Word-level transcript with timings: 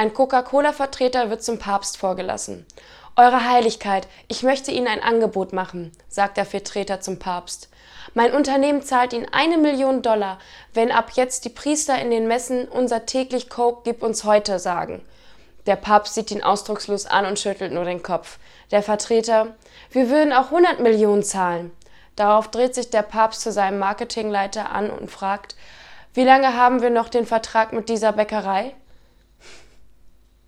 Ein 0.00 0.14
Coca-Cola-Vertreter 0.14 1.28
wird 1.28 1.42
zum 1.42 1.58
Papst 1.58 1.96
vorgelassen. 1.96 2.64
Eure 3.16 3.48
Heiligkeit, 3.48 4.06
ich 4.28 4.44
möchte 4.44 4.70
Ihnen 4.70 4.86
ein 4.86 5.02
Angebot 5.02 5.52
machen, 5.52 5.90
sagt 6.08 6.36
der 6.36 6.46
Vertreter 6.46 7.00
zum 7.00 7.18
Papst. 7.18 7.68
Mein 8.14 8.32
Unternehmen 8.32 8.82
zahlt 8.82 9.12
Ihnen 9.12 9.26
eine 9.32 9.58
Million 9.58 10.00
Dollar, 10.00 10.38
wenn 10.72 10.92
ab 10.92 11.10
jetzt 11.14 11.44
die 11.44 11.48
Priester 11.48 12.00
in 12.00 12.12
den 12.12 12.28
Messen 12.28 12.68
unser 12.68 13.06
täglich 13.06 13.50
Coke 13.50 13.80
gib 13.82 14.04
uns 14.04 14.22
heute 14.22 14.60
sagen. 14.60 15.04
Der 15.66 15.74
Papst 15.74 16.14
sieht 16.14 16.30
ihn 16.30 16.44
ausdruckslos 16.44 17.06
an 17.06 17.26
und 17.26 17.40
schüttelt 17.40 17.72
nur 17.72 17.84
den 17.84 18.04
Kopf. 18.04 18.38
Der 18.70 18.84
Vertreter, 18.84 19.56
wir 19.90 20.10
würden 20.10 20.32
auch 20.32 20.52
100 20.52 20.78
Millionen 20.78 21.24
zahlen. 21.24 21.72
Darauf 22.14 22.52
dreht 22.52 22.76
sich 22.76 22.90
der 22.90 23.02
Papst 23.02 23.40
zu 23.40 23.50
seinem 23.50 23.80
Marketingleiter 23.80 24.70
an 24.70 24.90
und 24.90 25.10
fragt, 25.10 25.56
wie 26.14 26.22
lange 26.22 26.56
haben 26.56 26.82
wir 26.82 26.90
noch 26.90 27.08
den 27.08 27.26
Vertrag 27.26 27.72
mit 27.72 27.88
dieser 27.88 28.12
Bäckerei? 28.12 28.76